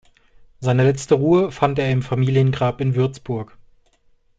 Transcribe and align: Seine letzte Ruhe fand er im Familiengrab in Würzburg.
Seine 0.59 0.83
letzte 0.83 1.13
Ruhe 1.13 1.51
fand 1.51 1.77
er 1.77 1.91
im 1.91 2.01
Familiengrab 2.01 2.81
in 2.81 2.95
Würzburg. 2.95 3.55